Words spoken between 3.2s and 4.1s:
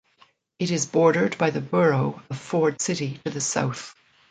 to the south.